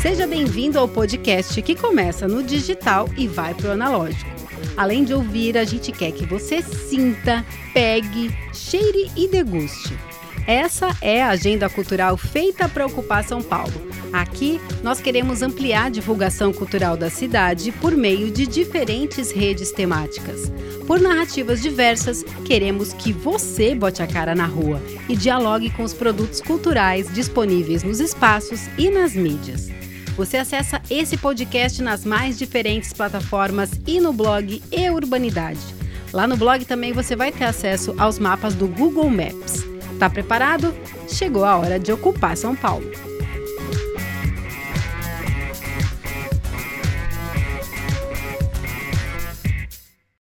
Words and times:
Seja 0.00 0.26
bem-vindo 0.26 0.78
ao 0.78 0.88
podcast 0.88 1.60
que 1.62 1.74
começa 1.74 2.28
no 2.28 2.42
digital 2.42 3.08
e 3.16 3.26
vai 3.26 3.54
para 3.54 3.70
o 3.70 3.72
analógico. 3.72 4.30
Além 4.76 5.04
de 5.04 5.14
ouvir, 5.14 5.56
a 5.56 5.64
gente 5.64 5.92
quer 5.92 6.12
que 6.12 6.26
você 6.26 6.62
sinta, 6.62 7.44
pegue, 7.72 8.30
cheire 8.52 9.10
e 9.16 9.28
deguste. 9.28 9.94
Essa 10.46 10.94
é 11.00 11.22
a 11.22 11.30
agenda 11.30 11.70
cultural 11.70 12.18
feita 12.18 12.68
para 12.68 12.84
ocupar 12.84 13.24
São 13.24 13.40
Paulo. 13.40 13.72
Aqui, 14.12 14.60
nós 14.82 15.00
queremos 15.00 15.40
ampliar 15.40 15.86
a 15.86 15.88
divulgação 15.88 16.52
cultural 16.52 16.98
da 16.98 17.08
cidade 17.08 17.72
por 17.72 17.96
meio 17.96 18.30
de 18.30 18.46
diferentes 18.46 19.32
redes 19.32 19.72
temáticas. 19.72 20.52
Por 20.86 21.00
narrativas 21.00 21.62
diversas, 21.62 22.22
queremos 22.44 22.92
que 22.92 23.10
você 23.10 23.74
bote 23.74 24.02
a 24.02 24.06
cara 24.06 24.34
na 24.34 24.44
rua 24.44 24.82
e 25.08 25.16
dialogue 25.16 25.70
com 25.70 25.82
os 25.82 25.94
produtos 25.94 26.42
culturais 26.42 27.12
disponíveis 27.12 27.82
nos 27.82 27.98
espaços 27.98 28.68
e 28.76 28.90
nas 28.90 29.14
mídias. 29.14 29.70
Você 30.14 30.36
acessa 30.36 30.80
esse 30.90 31.16
podcast 31.16 31.82
nas 31.82 32.04
mais 32.04 32.38
diferentes 32.38 32.92
plataformas 32.92 33.70
e 33.86 33.98
no 33.98 34.12
blog 34.12 34.62
E 34.70 34.90
Urbanidade. 34.90 35.58
Lá 36.12 36.26
no 36.26 36.36
blog 36.36 36.64
também 36.66 36.92
você 36.92 37.16
vai 37.16 37.32
ter 37.32 37.44
acesso 37.44 37.94
aos 37.98 38.18
mapas 38.18 38.54
do 38.54 38.68
Google 38.68 39.10
Maps. 39.10 39.73
Tá 39.98 40.10
preparado? 40.10 40.74
Chegou 41.08 41.44
a 41.44 41.56
hora 41.56 41.78
de 41.78 41.92
ocupar 41.92 42.36
São 42.36 42.54
Paulo. 42.54 42.90